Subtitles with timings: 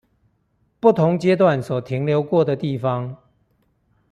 [0.79, 3.17] 不同階段所停留過的地方